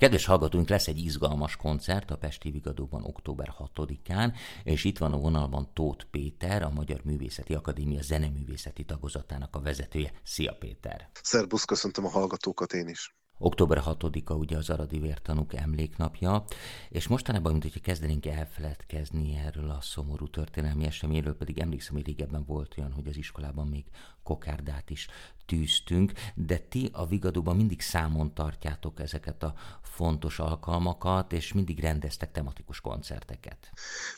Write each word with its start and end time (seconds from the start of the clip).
Kedves 0.00 0.24
hallgatóink, 0.24 0.68
lesz 0.68 0.86
egy 0.86 0.98
izgalmas 0.98 1.56
koncert 1.56 2.10
a 2.10 2.16
Pesti 2.16 2.50
Vigadóban 2.50 3.04
október 3.04 3.54
6-án, 3.58 4.36
és 4.64 4.84
itt 4.84 4.98
van 4.98 5.12
a 5.12 5.16
vonalban 5.18 5.70
Tóth 5.72 6.04
Péter, 6.04 6.62
a 6.62 6.70
Magyar 6.70 7.00
Művészeti 7.04 7.54
Akadémia 7.54 8.02
zeneművészeti 8.02 8.84
tagozatának 8.84 9.56
a 9.56 9.60
vezetője. 9.60 10.12
Szia 10.22 10.56
Péter! 10.58 11.08
Szerbusz, 11.22 11.64
köszöntöm 11.64 12.04
a 12.04 12.08
hallgatókat 12.08 12.72
én 12.72 12.88
is. 12.88 13.14
Október 13.38 13.82
6-a 13.86 14.32
ugye 14.32 14.56
az 14.56 14.70
Aradi 14.70 14.98
Vértanúk 14.98 15.54
emléknapja, 15.54 16.44
és 16.88 17.06
mostanában, 17.06 17.50
mint 17.50 17.62
hogyha 17.62 17.80
kezdenénk 17.80 18.26
elfeledkezni 18.26 19.36
erről 19.36 19.70
a 19.70 19.80
szomorú 19.80 20.28
történelmi 20.28 20.84
eseményről, 20.84 21.36
pedig 21.36 21.58
emlékszem, 21.58 21.94
hogy 21.94 22.06
régebben 22.06 22.44
volt 22.44 22.74
olyan, 22.78 22.92
hogy 22.92 23.06
az 23.06 23.16
iskolában 23.16 23.66
még 23.66 23.84
kokárdát 24.26 24.90
is 24.90 25.06
tűztünk, 25.46 26.12
de 26.34 26.58
ti 26.58 26.90
a 26.92 27.06
Vigadóban 27.06 27.56
mindig 27.56 27.80
számon 27.80 28.34
tartjátok 28.34 29.00
ezeket 29.00 29.42
a 29.42 29.54
fontos 29.82 30.38
alkalmakat, 30.38 31.32
és 31.32 31.52
mindig 31.52 31.80
rendeztek 31.80 32.32
tematikus 32.32 32.80
koncerteket. 32.80 33.70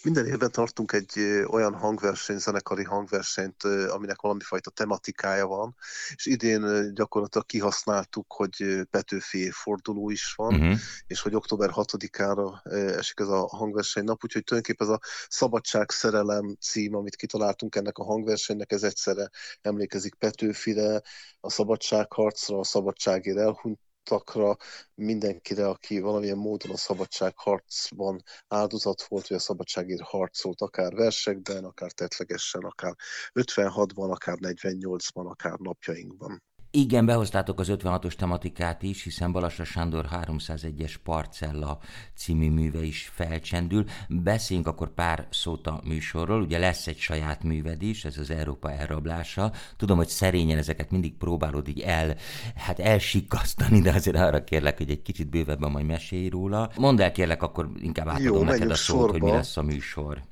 Minden 0.03 0.27
évben 0.27 0.51
tartunk 0.51 0.93
egy 0.93 1.19
olyan 1.47 1.75
hangverseny, 1.75 2.39
zenekari 2.39 2.85
hangversenyt, 2.85 3.63
aminek 3.89 4.21
valami 4.21 4.41
fajta 4.43 4.71
tematikája 4.71 5.47
van, 5.47 5.77
és 6.15 6.27
idén 6.27 6.95
gyakorlatilag 6.95 7.47
kihasználtuk, 7.47 8.33
hogy 8.33 8.81
Petőfi 8.91 9.51
forduló 9.51 10.11
is 10.11 10.35
van, 10.37 10.55
uh-huh. 10.55 10.79
és 11.07 11.21
hogy 11.21 11.35
október 11.35 11.71
6-ára 11.73 12.63
esik 12.97 13.21
ez 13.21 13.29
a 13.29 13.47
hangverseny 13.47 14.05
nap, 14.05 14.25
úgyhogy 14.25 14.45
tulajdonképpen 14.45 14.89
ez 14.89 15.01
a 15.01 15.27
Szabadság 15.29 15.91
Szerelem 15.91 16.57
cím, 16.61 16.95
amit 16.95 17.17
kitaláltunk 17.17 17.75
ennek 17.75 17.99
a 17.99 18.05
hangversenynek, 18.05 18.73
ez 18.73 18.83
egyszerre 18.83 19.31
emlékezik 19.61 19.98
Petőfire, 20.19 21.03
a 21.41 21.51
szabadságharcra, 21.51 22.59
a 22.59 22.65
szabadságért 22.65 23.39
elhunyt 23.39 23.81
takra, 24.03 24.57
mindenkire, 24.95 25.69
aki 25.69 26.01
valamilyen 26.01 26.37
módon 26.37 26.73
a 26.73 26.77
szabadságharcban 26.77 28.23
áldozat 28.49 29.03
volt, 29.03 29.27
vagy 29.27 29.37
a 29.37 29.41
szabadságért 29.41 30.01
harcolt, 30.01 30.61
akár 30.61 30.95
versekben, 30.95 31.65
akár 31.65 31.93
tetlegesen, 31.93 32.63
akár 32.63 32.95
56-ban, 33.33 34.11
akár 34.11 34.37
48-ban, 34.41 35.27
akár 35.27 35.59
napjainkban. 35.59 36.43
Igen, 36.71 37.07
behoztátok 37.07 37.61
az 37.61 37.69
56-os 37.71 38.13
tematikát 38.13 38.83
is, 38.83 39.03
hiszen 39.03 39.33
Balassa 39.33 39.65
Sándor 39.65 40.09
301-es 40.13 40.95
Parcella 41.03 41.79
című 42.15 42.51
műve 42.51 42.83
is 42.83 43.11
felcsendül. 43.15 43.85
Beszéljünk 44.09 44.69
akkor 44.69 44.95
pár 44.95 45.27
szót 45.31 45.67
a 45.67 45.81
műsorról. 45.85 46.43
Ugye 46.43 46.59
lesz 46.59 46.87
egy 46.87 46.99
saját 46.99 47.43
műved 47.43 47.83
is, 47.83 48.05
ez 48.05 48.19
az 48.19 48.31
Európa 48.31 48.73
elrablása. 48.73 49.53
Tudom, 49.77 49.97
hogy 49.97 50.09
szerényen 50.09 50.59
ezeket 50.59 50.91
mindig 50.91 51.15
próbálod 51.15 51.69
így 51.69 51.81
el, 51.81 52.17
hát 52.57 52.79
elsikasztani, 52.79 53.81
de 53.81 53.93
azért 53.93 54.17
arra 54.17 54.45
kérlek, 54.45 54.77
hogy 54.77 54.91
egy 54.91 55.03
kicsit 55.03 55.31
bővebben 55.31 55.71
majd 55.71 55.87
mesélj 55.87 56.29
róla. 56.29 56.71
Mondd 56.77 57.03
el 57.03 57.13
kérlek, 57.13 57.43
akkor 57.43 57.71
inkább 57.81 58.09
átadom 58.09 58.37
Jó, 58.37 58.43
neked 58.43 58.71
a 58.71 58.75
szót, 58.75 58.99
sorba. 58.99 59.13
hogy 59.13 59.23
mi 59.23 59.31
lesz 59.31 59.57
a 59.57 59.63
műsor 59.63 60.23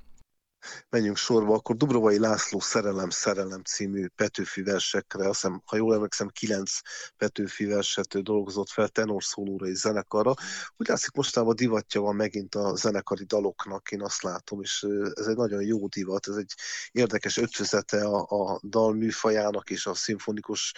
menjünk 0.88 1.16
sorba, 1.16 1.54
akkor 1.54 1.76
Dubrovai 1.76 2.18
László 2.18 2.60
Szerelem, 2.60 3.10
Szerelem 3.10 3.62
című 3.62 4.06
Petőfi 4.06 4.62
versekre, 4.62 5.28
azt 5.28 5.40
hiszem, 5.40 5.62
ha 5.64 5.76
jól 5.76 5.94
emlékszem, 5.94 6.28
kilenc 6.28 6.70
Petőfi 7.16 7.64
verset 7.64 8.22
dolgozott 8.22 8.68
fel 8.68 8.88
szólóra 9.18 9.66
és 9.66 9.76
zenekarra. 9.76 10.34
Úgy 10.76 10.88
látszik, 10.88 11.10
mostában 11.10 11.56
divatja 11.56 12.00
van 12.00 12.14
megint 12.14 12.54
a 12.54 12.76
zenekari 12.76 13.24
daloknak, 13.24 13.90
én 13.90 14.02
azt 14.02 14.22
látom, 14.22 14.60
és 14.60 14.86
ez 15.14 15.26
egy 15.26 15.36
nagyon 15.36 15.62
jó 15.62 15.86
divat, 15.86 16.28
ez 16.28 16.36
egy 16.36 16.52
érdekes 16.92 17.36
ötvözete 17.36 18.04
a, 18.04 18.26
a 18.28 18.60
dal 18.62 18.94
műfajának 18.94 19.70
és 19.70 19.86
a 19.86 19.94
szimfonikus 19.94 20.74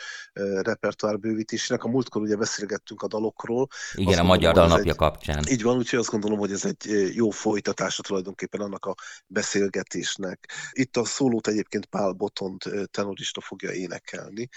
repertoár 0.62 1.18
bővítésének. 1.18 1.84
A 1.84 1.88
múltkor 1.88 2.22
ugye 2.22 2.36
beszélgettünk 2.36 3.02
a 3.02 3.06
dalokról. 3.06 3.68
Igen, 3.92 4.08
azt 4.08 4.18
a 4.18 4.24
Magyar 4.24 4.54
Dalnapja 4.54 4.90
egy, 4.90 4.96
kapcsán. 4.96 5.44
Így 5.48 5.62
van, 5.62 5.76
úgyhogy 5.76 5.98
azt 5.98 6.10
gondolom, 6.10 6.38
hogy 6.38 6.52
ez 6.52 6.64
egy 6.64 7.12
jó 7.14 7.30
folytatása 7.30 8.02
tulajdonképpen 8.02 8.60
annak 8.60 8.84
a 8.86 8.94
beszélgetésnek, 9.26 9.77
beszélgetésnek. 9.78 10.52
Itt 10.72 10.96
a 10.96 11.04
szólót 11.04 11.46
egyébként 11.46 11.86
Pál 11.86 12.12
Botont 12.12 12.64
tenorista 12.90 13.40
fogja 13.40 13.72
énekelni. 13.72 14.48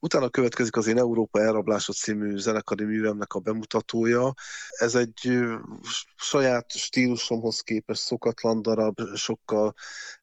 Utána 0.00 0.28
következik 0.28 0.76
az 0.76 0.86
én 0.86 0.98
Európa 0.98 1.40
elrablása 1.40 1.92
című 1.92 2.36
zenekari 2.38 2.84
művemnek 2.84 3.32
a 3.32 3.38
bemutatója. 3.38 4.34
Ez 4.70 4.94
egy 4.94 5.38
saját 6.16 6.70
stílusomhoz 6.70 7.60
képest 7.60 8.00
szokatlan 8.00 8.62
darab, 8.62 9.00
sokkal 9.14 9.74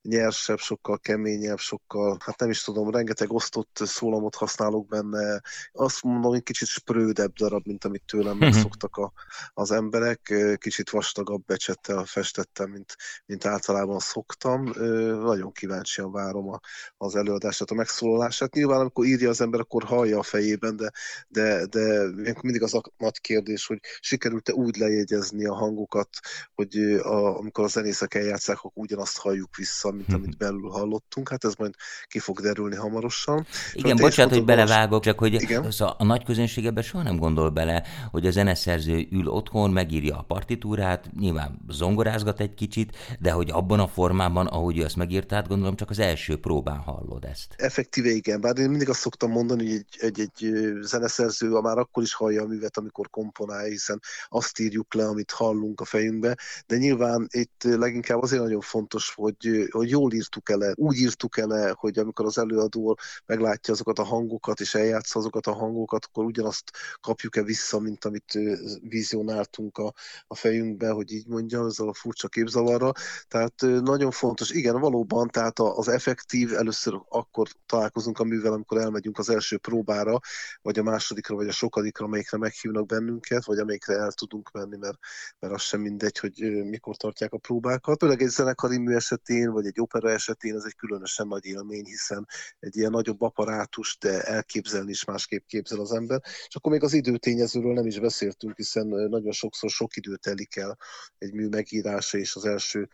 nyersebb, 0.01 0.59
sokkal 0.59 0.97
keményebb, 0.97 1.57
sokkal, 1.59 2.17
hát 2.25 2.40
nem 2.40 2.50
is 2.50 2.63
tudom, 2.63 2.91
rengeteg 2.91 3.34
osztott 3.34 3.79
szólamot 3.85 4.35
használok 4.35 4.88
benne. 4.88 5.41
Azt 5.72 6.03
mondom, 6.03 6.31
hogy 6.31 6.44
kicsit 6.44 6.67
sprődebb 6.67 7.34
darab, 7.34 7.66
mint 7.66 7.85
amit 7.85 8.03
tőlem 8.06 8.35
mhm. 8.35 8.44
megszoktak 8.44 8.96
a, 8.96 9.12
az 9.53 9.72
emberek. 9.72 10.34
Kicsit 10.57 10.90
vastagabb 10.90 11.46
becsettel 11.46 12.06
festettem, 12.06 12.69
mint, 12.69 12.96
mint 13.25 13.46
általában 13.46 14.00
szoktam 14.00 14.47
hallgattam, 14.47 15.24
nagyon 15.24 15.52
kíváncsian 15.52 16.12
várom 16.12 16.50
a, 16.50 16.59
az 16.97 17.16
előadását, 17.16 17.72
a 17.72 17.75
megszólalását. 17.75 18.53
Nyilván, 18.53 18.80
amikor 18.80 19.06
írja 19.06 19.30
az 19.30 19.41
ember, 19.41 19.59
akkor 19.59 19.84
hallja 19.84 20.19
a 20.19 20.24
fejében, 20.24 20.75
de, 20.75 20.91
de, 21.28 21.66
de 21.66 22.35
mindig 22.41 22.63
az 22.63 22.74
a 22.74 22.81
nagy 22.97 23.22
kérdés, 23.22 23.66
hogy 23.66 23.80
sikerült-e 24.00 24.53
úgy 24.53 24.78
lejegyezni 24.78 25.46
a 25.46 25.53
hangokat, 25.53 26.09
hogy 26.56 26.78
a, 27.02 27.38
amikor 27.38 27.63
a 27.63 27.68
zenészek 27.68 28.13
eljátszák, 28.13 28.58
akkor 28.58 28.72
ugyanazt 28.75 29.18
halljuk 29.18 29.56
vissza, 29.56 29.91
mint 29.91 30.13
amit 30.13 30.38
mhm. 30.38 30.38
belül 30.38 30.69
hallottunk. 30.69 31.29
Hát 31.29 31.44
ez 31.44 31.53
majd 31.58 31.74
ki 32.08 32.19
fog 32.19 32.40
derülni 32.40 32.75
hamarosan. 32.75 33.46
Igen, 33.74 33.97
bocsánat, 33.97 34.34
hogy 34.34 34.46
belevágok, 34.46 35.03
csak 35.03 35.19
hogy 35.19 35.34
Igen? 35.34 35.64
A, 35.78 35.96
a 35.97 36.03
nagy 36.03 36.24
közönség 36.24 36.66
ebben 36.66 36.84
soha 36.84 37.03
nem 37.03 37.18
gondol 37.18 37.50
bele, 37.50 37.84
hogy 38.12 38.28
a 38.28 38.31
zeneszerző 38.31 39.08
ül 39.12 39.28
otthon, 39.28 39.72
megírja 39.72 40.18
a 40.18 40.22
partitúrát, 40.22 41.09
nyilván 41.19 41.59
zongorázgat 41.69 42.40
egy 42.40 42.53
kicsit, 42.53 42.97
de 43.19 43.31
hogy 43.31 43.50
abban 43.52 43.79
a 43.79 43.88
formában 43.88 44.27
formában, 44.28 44.60
ahogy 44.60 44.80
azt 44.80 44.96
megírtad, 44.96 45.48
gondolom 45.48 45.76
csak 45.76 45.90
az 45.90 46.00
első 46.00 46.40
próbán 46.40 46.78
hallod 46.78 47.24
ezt. 47.26 47.54
Effektíve 47.58 48.10
igen, 48.10 48.42
bár 48.42 48.58
én 48.58 48.70
mindig 48.70 48.90
azt 48.90 49.00
szoktam 49.00 49.32
mondani, 49.32 49.64
hogy 49.70 49.86
egy, 49.98 50.20
egy, 50.20 50.20
egy 50.20 50.74
zeneszerző 50.82 51.50
már 51.50 51.78
akkor 51.78 52.04
is 52.04 52.14
hallja 52.14 52.42
a 52.42 52.48
művet, 52.48 52.78
amikor 52.78 53.10
komponálja, 53.10 53.72
hiszen 53.72 54.02
azt 54.28 54.60
írjuk 54.60 54.94
le, 54.94 55.08
amit 55.08 55.32
hallunk 55.32 55.82
a 55.82 55.86
fejünkbe, 55.86 56.38
de 56.68 56.78
nyilván 56.78 57.28
itt 57.32 57.64
leginkább 57.64 58.22
azért 58.22 58.42
nagyon 58.42 58.62
fontos, 58.62 59.14
hogy, 59.16 59.68
hogy 59.70 59.90
jól 59.90 60.14
írtuk 60.14 60.50
ele, 60.50 60.74
úgy 60.76 60.98
írtuk 60.98 61.38
ele, 61.38 61.74
hogy 61.78 61.98
amikor 61.98 62.26
az 62.26 62.38
előadó 62.38 62.98
meglátja 63.26 63.74
azokat 63.74 64.00
a 64.00 64.04
hangokat, 64.04 64.59
és 64.59 64.76
eljátsza 64.76 65.20
azokat 65.20 65.48
a 65.48 65.54
hangokat, 65.54 66.06
akkor 66.06 66.26
ugyanazt 66.26 66.72
kapjuk-e 67.02 67.44
vissza, 67.44 67.80
mint 67.80 68.06
amit 68.06 68.40
vizionáltunk 68.82 69.78
a, 69.78 69.94
a 70.28 70.36
fejünkbe, 70.36 70.90
hogy 70.90 71.12
így 71.12 71.28
mondjam, 71.28 71.66
ezzel 71.66 71.88
a 71.88 71.94
furcsa 71.94 72.28
képzavarra. 72.28 72.92
Tehát 73.28 73.62
nagyon 73.82 74.12
fontos. 74.17 74.50
Igen, 74.50 74.79
valóban, 74.79 75.28
tehát 75.28 75.59
az 75.59 75.88
effektív, 75.88 76.53
először 76.53 77.01
akkor 77.09 77.47
találkozunk 77.66 78.19
a 78.19 78.23
művel, 78.23 78.53
amikor 78.53 78.78
elmegyünk 78.78 79.17
az 79.17 79.29
első 79.29 79.57
próbára, 79.57 80.19
vagy 80.61 80.79
a 80.79 80.83
másodikra, 80.83 81.35
vagy 81.35 81.47
a 81.47 81.51
sokadikra, 81.51 82.05
amelyikre 82.05 82.38
meghívnak 82.38 82.85
bennünket, 82.85 83.45
vagy 83.45 83.57
amelyikre 83.57 83.94
el 83.94 84.11
tudunk 84.11 84.51
menni, 84.51 84.78
mert, 84.78 84.97
mert 85.39 85.53
az 85.53 85.61
sem 85.61 85.81
mindegy, 85.81 86.17
hogy 86.17 86.63
mikor 86.63 86.97
tartják 86.97 87.33
a 87.33 87.38
próbákat. 87.38 88.00
Főleg 88.00 88.22
egy 88.22 88.29
zenekari 88.29 88.78
mű 88.78 88.95
esetén, 88.95 89.51
vagy 89.51 89.66
egy 89.66 89.79
opera 89.79 90.09
esetén 90.09 90.55
ez 90.55 90.63
egy 90.66 90.75
különösen 90.75 91.28
nagy 91.28 91.45
élmény, 91.45 91.85
hiszen 91.85 92.28
egy 92.59 92.78
ilyen 92.78 92.91
nagyobb 92.91 93.22
apparátus, 93.22 93.97
de 93.99 94.22
elképzelni 94.22 94.89
is 94.89 95.05
másképp 95.05 95.45
képzel 95.45 95.79
az 95.79 95.91
ember. 95.91 96.22
És 96.47 96.55
akkor 96.55 96.72
még 96.72 96.84
az 96.84 96.94
időtényezőről 96.94 97.73
nem 97.73 97.85
is 97.85 97.99
beszéltünk, 97.99 98.55
hiszen 98.55 98.88
nagyon 98.88 99.31
sokszor 99.31 99.69
sok 99.69 99.95
idő 99.95 100.16
telik 100.16 100.55
el 100.55 100.78
egy 101.17 101.34
mű 101.34 101.47
megírása 101.47 102.17
és 102.17 102.35
az 102.35 102.45
első 102.45 102.89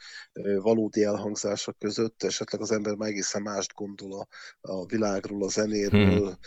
valódi 0.62 1.04
elhangzása 1.14 1.72
között 1.72 2.24
esetleg 2.24 2.62
az 2.62 2.72
ember 2.72 2.96
már 2.96 3.10
egészen 3.10 3.42
mást 3.42 3.74
gondol 3.74 4.20
a, 4.20 4.28
a 4.72 4.86
világról, 4.86 5.44
a 5.44 5.50
zenéről, 5.50 6.26
hmm 6.26 6.38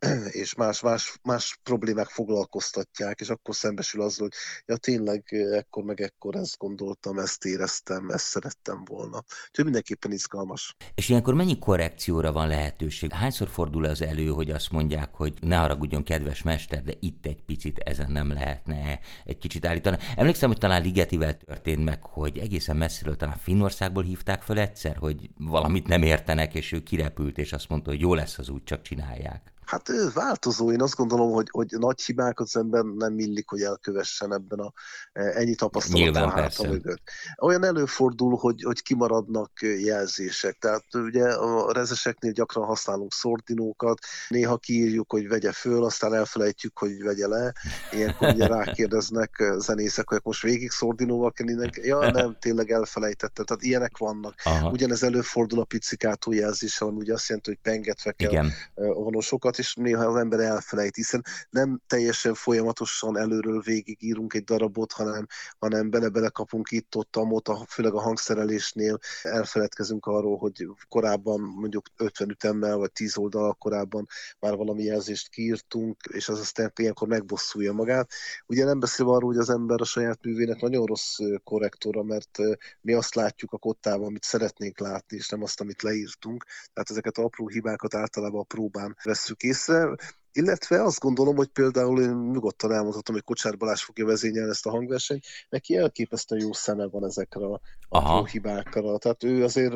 és 0.42 0.54
más, 0.54 0.80
más, 0.80 1.18
más 1.22 1.58
problémák 1.62 2.08
foglalkoztatják, 2.08 3.20
és 3.20 3.28
akkor 3.28 3.54
szembesül 3.54 4.02
azzal, 4.02 4.28
hogy 4.28 4.38
ja 4.66 4.76
tényleg 4.76 5.32
ekkor 5.32 5.84
meg 5.84 6.00
ekkor 6.00 6.34
ezt 6.36 6.58
gondoltam, 6.58 7.18
ezt 7.18 7.44
éreztem, 7.44 8.10
ezt 8.10 8.24
szerettem 8.24 8.84
volna. 8.84 9.22
Úgyhogy 9.48 9.64
mindenképpen 9.64 10.12
izgalmas. 10.12 10.76
És 10.94 11.08
ilyenkor 11.08 11.34
mennyi 11.34 11.58
korrekcióra 11.58 12.32
van 12.32 12.48
lehetőség? 12.48 13.12
Hányszor 13.12 13.48
fordul 13.48 13.84
az 13.84 14.02
elő, 14.02 14.26
hogy 14.26 14.50
azt 14.50 14.70
mondják, 14.70 15.14
hogy 15.14 15.34
ne 15.40 15.56
haragudjon, 15.56 16.04
kedves 16.04 16.42
mester, 16.42 16.82
de 16.82 16.92
itt 17.00 17.26
egy 17.26 17.42
picit 17.42 17.78
ezen 17.78 18.10
nem 18.10 18.32
lehetne 18.32 19.00
egy 19.24 19.38
kicsit 19.38 19.66
állítani. 19.66 19.98
Emlékszem, 20.16 20.48
hogy 20.48 20.58
talán 20.58 20.82
Ligetivel 20.82 21.36
történt 21.36 21.84
meg, 21.84 22.02
hogy 22.02 22.38
egészen 22.38 22.76
messziről, 22.76 23.16
talán 23.16 23.36
Finnországból 23.36 24.02
hívták 24.02 24.42
föl 24.42 24.58
egyszer, 24.58 24.96
hogy 24.96 25.30
valamit 25.38 25.86
nem 25.86 26.02
értenek, 26.02 26.54
és 26.54 26.72
ő 26.72 26.82
kirepült, 26.82 27.38
és 27.38 27.52
azt 27.52 27.68
mondta, 27.68 27.90
hogy 27.90 28.00
jó 28.00 28.14
lesz 28.14 28.38
az 28.38 28.48
úgy, 28.48 28.64
csak 28.64 28.82
csinálják. 28.82 29.52
Hát 29.70 29.90
változó. 30.14 30.72
Én 30.72 30.82
azt 30.82 30.96
gondolom, 30.96 31.32
hogy, 31.32 31.48
hogy 31.50 31.66
nagy 31.78 32.00
hibákat 32.00 32.46
az 32.46 32.56
ember 32.56 32.84
nem 32.84 33.18
illik, 33.18 33.48
hogy 33.48 33.62
elkövessen 33.62 34.32
ebben 34.32 34.58
a 34.58 34.72
ennyi 35.12 35.54
tapasztalattal 35.54 36.22
a 36.22 36.30
háta 36.30 36.68
mögött. 36.68 37.02
Olyan 37.36 37.64
előfordul, 37.64 38.36
hogy, 38.36 38.62
hogy 38.62 38.82
kimaradnak 38.82 39.50
jelzések. 39.60 40.58
Tehát 40.58 40.84
ugye 40.94 41.24
a 41.32 41.72
rezeseknél 41.72 42.32
gyakran 42.32 42.64
használunk 42.64 43.12
szordinókat, 43.12 43.98
néha 44.28 44.56
kiírjuk, 44.56 45.10
hogy 45.10 45.28
vegye 45.28 45.52
föl, 45.52 45.84
aztán 45.84 46.14
elfelejtjük, 46.14 46.78
hogy 46.78 47.02
vegye 47.02 47.26
le. 47.26 47.52
Ilyenkor 47.92 48.28
ugye 48.28 48.46
rákérdeznek 48.56 49.44
zenészek, 49.58 50.08
hogy 50.08 50.20
most 50.22 50.42
végig 50.42 50.70
szordinóval 50.70 51.32
innen. 51.36 51.70
Ja, 51.74 52.10
nem, 52.10 52.36
tényleg 52.40 52.70
elfelejtettem. 52.70 53.44
Tehát 53.44 53.62
ilyenek 53.62 53.98
vannak. 53.98 54.34
Aha. 54.44 54.70
Ugyanez 54.70 55.02
előfordul 55.02 55.60
a 55.60 55.64
picikátó 55.64 56.32
jelzéssel, 56.32 56.88
ami 56.88 56.98
ugye 56.98 57.12
azt 57.12 57.28
jelenti, 57.28 57.50
hogy 57.50 57.58
pengetve 57.62 58.12
kell 58.12 58.30
Igen. 58.30 58.52
vonosokat, 58.74 59.58
és 59.60 59.74
néha 59.74 60.04
az 60.04 60.16
ember 60.16 60.40
elfelejt, 60.40 60.94
hiszen 60.94 61.24
nem 61.50 61.80
teljesen 61.86 62.34
folyamatosan 62.34 63.18
előről 63.18 63.60
végig 63.60 64.02
írunk 64.02 64.34
egy 64.34 64.44
darabot, 64.44 64.92
hanem, 64.92 65.26
hanem 65.58 65.90
bele-bele 65.90 66.28
kapunk 66.28 66.70
itt-ott, 66.70 67.16
amott, 67.16 67.46
főleg 67.68 67.94
a 67.94 68.00
hangszerelésnél 68.00 68.98
elfeledkezünk 69.22 70.06
arról, 70.06 70.38
hogy 70.38 70.66
korábban 70.88 71.40
mondjuk 71.40 71.86
50 71.96 72.30
ütemmel, 72.30 72.76
vagy 72.76 72.92
10 72.92 73.16
oldal 73.16 73.54
korábban 73.54 74.06
már 74.38 74.56
valami 74.56 74.82
jelzést 74.82 75.28
kiírtunk, 75.28 75.96
és 76.12 76.28
az 76.28 76.38
aztán 76.40 76.72
ilyenkor 76.74 77.08
megbosszulja 77.08 77.72
magát. 77.72 78.10
Ugye 78.46 78.64
nem 78.64 78.80
beszélve 78.80 79.12
arról, 79.12 79.30
hogy 79.30 79.40
az 79.40 79.50
ember 79.50 79.80
a 79.80 79.84
saját 79.84 80.24
művének 80.24 80.60
nagyon 80.60 80.86
rossz 80.86 81.16
korrektora, 81.44 82.02
mert 82.02 82.38
mi 82.80 82.92
azt 82.92 83.14
látjuk 83.14 83.52
a 83.52 83.58
kottában, 83.58 84.06
amit 84.06 84.24
szeretnénk 84.24 84.78
látni, 84.78 85.16
és 85.16 85.28
nem 85.28 85.42
azt, 85.42 85.60
amit 85.60 85.82
leírtunk. 85.82 86.44
Tehát 86.72 86.90
ezeket 86.90 87.18
a 87.18 87.22
apró 87.22 87.48
hibákat 87.48 87.94
általában 87.94 88.40
a 88.40 88.44
próbán 88.44 88.96
vesszük 89.02 89.42
észre. 89.50 89.96
Illetve 90.32 90.82
azt 90.82 91.00
gondolom, 91.00 91.36
hogy 91.36 91.48
például 91.48 92.00
én 92.00 92.10
nyugodtan 92.10 92.72
elmondhatom, 92.72 93.14
hogy 93.14 93.24
Kocsár 93.24 93.56
Balázs 93.56 93.82
fogja 93.82 94.06
vezényelni 94.06 94.50
ezt 94.50 94.66
a 94.66 94.70
hangversenyt, 94.70 95.24
neki 95.48 95.76
elképesztően 95.76 96.40
jó 96.40 96.52
szeme 96.52 96.86
van 96.86 97.04
ezekre 97.04 97.46
a 97.88 98.26
hibákra. 98.26 98.98
Tehát 98.98 99.24
ő 99.24 99.44
azért 99.44 99.74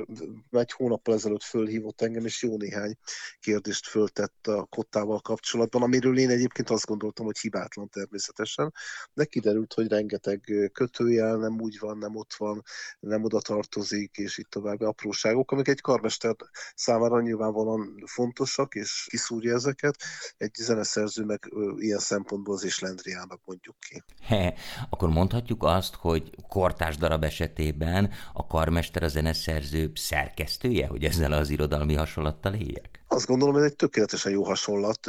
egy 0.50 0.72
hónappal 0.72 1.14
ezelőtt 1.14 1.42
fölhívott 1.42 2.00
engem, 2.00 2.24
és 2.24 2.42
jó 2.42 2.56
néhány 2.56 2.96
kérdést 3.40 3.86
föltett 3.86 4.46
a 4.46 4.64
kottával 4.64 5.20
kapcsolatban, 5.20 5.82
amiről 5.82 6.18
én 6.18 6.30
egyébként 6.30 6.70
azt 6.70 6.86
gondoltam, 6.86 7.24
hogy 7.26 7.38
hibátlan 7.38 7.88
természetesen, 7.88 8.72
de 9.12 9.24
kiderült, 9.24 9.72
hogy 9.72 9.88
rengeteg 9.88 10.70
kötőjel 10.72 11.36
nem 11.36 11.60
úgy 11.60 11.78
van, 11.78 11.98
nem 11.98 12.16
ott 12.16 12.34
van, 12.34 12.62
nem 13.00 13.24
oda 13.24 13.40
tartozik, 13.40 14.16
és 14.16 14.38
itt 14.38 14.50
tovább. 14.50 14.80
Apróságok, 14.80 15.50
amik 15.50 15.68
egy 15.68 15.80
karmester 15.80 16.34
számára 16.74 17.20
nyilvánvalóan 17.20 18.02
fontosak, 18.06 18.74
és 18.74 19.06
kiszúrja 19.10 19.54
ezeket 19.54 19.96
egy 20.44 20.55
zeneszerző 20.55 21.25
meg 21.25 21.52
ilyen 21.76 21.99
szempontból 21.99 22.55
az 22.55 22.64
is 22.64 22.79
Lendriának 22.79 23.41
mondjuk 23.44 23.76
ki. 23.79 24.02
He, 24.20 24.55
akkor 24.91 25.08
mondhatjuk 25.08 25.62
azt, 25.62 25.94
hogy 25.94 26.31
kortás 26.54 26.96
darab 26.96 27.24
esetében 27.24 28.10
a 28.32 28.46
karmester 28.46 29.02
a 29.02 29.08
zeneszerző 29.08 29.90
szerkesztője, 29.94 30.86
hogy 30.86 31.04
ezzel 31.04 31.32
az 31.32 31.50
irodalmi 31.50 31.94
hasonlattal 31.94 32.54
éljek? 32.54 33.04
Azt 33.08 33.26
gondolom, 33.26 33.54
hogy 33.54 33.62
egy 33.62 33.76
tökéletesen 33.76 34.32
jó 34.32 34.44
hasonlat, 34.44 35.06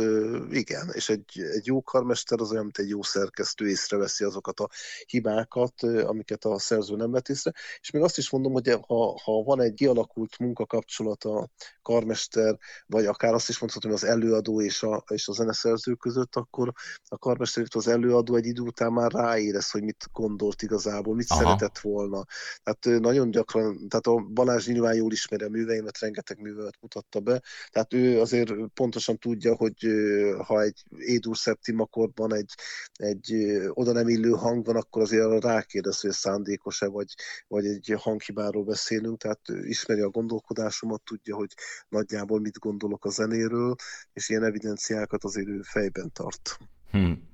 igen, 0.49 0.89
és 0.93 1.09
egy, 1.09 1.41
egy 1.53 1.65
jó 1.65 1.81
karmester 1.81 2.39
az 2.41 2.51
olyan, 2.51 2.63
mint 2.63 2.77
egy 2.77 2.89
jó 2.89 3.03
szerkesztő, 3.03 3.69
észreveszi 3.69 4.23
azokat 4.23 4.59
a 4.59 4.69
hibákat, 5.05 5.83
amiket 5.83 6.45
a 6.45 6.59
szerző 6.59 6.95
nem 6.95 7.11
vett 7.11 7.29
észre, 7.29 7.51
és 7.81 7.91
még 7.91 8.01
azt 8.01 8.17
is 8.17 8.29
mondom, 8.29 8.53
hogy 8.53 8.69
ha, 8.87 9.19
ha 9.23 9.43
van 9.43 9.61
egy 9.61 9.73
kialakult 9.73 10.37
munkakapcsolat 10.39 11.23
a 11.23 11.49
karmester, 11.81 12.57
vagy 12.87 13.05
akár 13.05 13.33
azt 13.33 13.49
is 13.49 13.59
mondhatom, 13.59 13.91
hogy 13.91 13.99
az 14.03 14.09
előadó 14.09 14.61
és 14.61 14.83
a, 14.83 15.03
és 15.07 15.27
a 15.27 15.33
zeneszerző 15.33 15.93
között, 15.93 16.35
akkor 16.35 16.71
a 17.07 17.17
karmester, 17.17 17.63
az 17.69 17.87
előadó 17.87 18.35
egy 18.35 18.45
idő 18.45 18.61
után 18.61 18.91
már 18.91 19.11
ráérez, 19.11 19.71
hogy 19.71 19.83
mit 19.83 20.09
gondolt 20.11 20.61
igazából, 20.61 21.15
mit 21.15 21.27
Aha. 21.35 21.43
szeretett 21.43 21.79
volna. 21.79 22.25
Tehát 22.63 23.01
nagyon 23.01 23.31
gyakran, 23.31 23.87
tehát 23.87 24.07
a 24.07 24.15
Balázs 24.33 24.67
nyilván 24.67 24.95
jól 24.95 25.11
ismeri 25.11 25.43
a 25.43 25.49
műveimet, 25.49 25.99
rengeteg 25.99 26.41
művemet 26.41 26.77
mutatta 26.81 27.19
be, 27.19 27.41
tehát 27.71 27.93
ő 27.93 28.19
azért 28.19 28.53
pontosan 28.73 29.17
tudja, 29.17 29.55
hogy 29.55 29.87
ha 30.45 30.61
egy 30.61 30.83
édur 30.97 31.37
szeptim 31.37 31.79
akkordban 31.79 32.33
egy, 32.33 32.53
egy 32.93 33.33
oda 33.69 33.91
nem 33.91 34.07
illő 34.07 34.29
hang 34.29 34.65
van, 34.65 34.75
akkor 34.75 35.01
azért 35.01 35.43
rákérdez, 35.43 35.99
hogy 35.99 36.11
szándékos-e, 36.11 36.87
vagy, 36.87 37.13
vagy 37.47 37.65
egy 37.65 37.95
hanghibáról 37.97 38.63
beszélünk, 38.63 39.17
tehát 39.17 39.41
ismeri 39.63 40.01
a 40.01 40.09
gondolkodásomat, 40.09 41.03
tudja, 41.03 41.35
hogy 41.35 41.53
nagyjából 41.89 42.39
mit 42.39 42.59
gondolok 42.59 43.05
a 43.05 43.09
zenéről, 43.09 43.75
és 44.13 44.29
ilyen 44.29 44.43
evidenciákat 44.43 45.23
azért 45.23 45.47
ő 45.47 45.61
fejben 45.61 46.11
tart. 46.13 46.57
Hmm. 46.91 47.27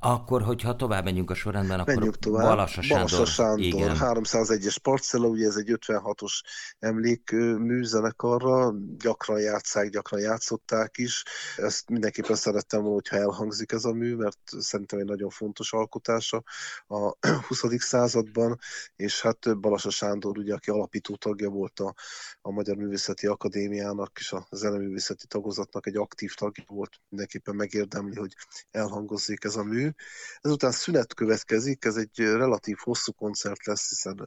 Akkor, 0.00 0.42
hogyha 0.42 0.76
tovább 0.76 1.04
menjünk 1.04 1.30
a 1.30 1.34
sorrendben, 1.34 1.80
akkor 1.80 1.94
Menjünk 1.94 2.18
tovább. 2.18 2.46
Balassa 2.46 2.82
Sándor, 2.82 3.10
Balassa 3.10 3.32
Sándor 3.32 3.64
igen. 3.64 3.96
301-es 4.00 4.76
parcella, 4.82 5.26
ugye 5.26 5.46
ez 5.46 5.56
egy 5.56 5.78
56-os 5.86 6.32
emlékmű 6.78 7.82
zenekarra, 7.82 8.74
gyakran 8.98 9.40
játszák, 9.40 9.88
gyakran 9.88 10.20
játszották 10.20 10.98
is. 10.98 11.24
Ezt 11.56 11.88
mindenképpen 11.88 12.36
szerettem 12.36 12.80
volna, 12.80 12.94
hogyha 12.94 13.16
elhangzik 13.16 13.72
ez 13.72 13.84
a 13.84 13.92
mű, 13.92 14.14
mert 14.14 14.38
szerintem 14.44 14.98
egy 14.98 15.04
nagyon 15.04 15.30
fontos 15.30 15.72
alkotása 15.72 16.42
a 16.86 17.16
20. 17.48 17.64
században, 17.78 18.58
és 18.96 19.20
hát 19.20 19.60
Balassa 19.60 19.90
Sándor, 19.90 20.38
ugye, 20.38 20.54
aki 20.54 20.70
alapító 20.70 21.16
tagja 21.16 21.48
volt 21.48 21.80
a, 21.80 21.94
a 22.40 22.50
Magyar 22.50 22.76
Művészeti 22.76 23.26
Akadémiának 23.26 24.16
és 24.18 24.32
a 24.32 24.46
Zeneművészeti 24.50 25.26
Tagozatnak 25.26 25.86
egy 25.86 25.96
aktív 25.96 26.34
tagja 26.34 26.64
volt, 26.66 27.00
mindenképpen 27.08 27.54
megérdemli, 27.54 28.16
hogy 28.16 28.34
elhangozzék 28.70 29.37
ez 29.44 29.56
a 29.56 29.62
mű. 29.62 29.90
Ezután 30.40 30.70
szünet 30.70 31.14
következik, 31.14 31.84
ez 31.84 31.96
egy 31.96 32.18
relatív 32.18 32.76
hosszú 32.80 33.12
koncert 33.12 33.66
lesz, 33.66 33.88
hiszen 33.88 34.24